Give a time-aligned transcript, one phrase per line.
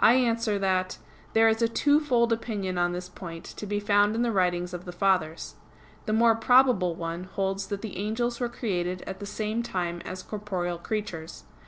[0.00, 0.98] I answer that,
[1.32, 4.84] There is a twofold opinion on this point to be found in the writings of
[4.84, 5.54] the Fathers.
[6.06, 10.24] The more probable one holds that the angels were created at the same time as
[10.24, 11.44] corporeal creatures.